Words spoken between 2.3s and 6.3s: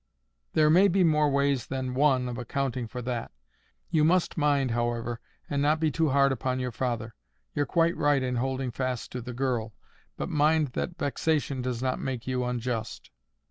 accounting for that. You must mind, however, and not be too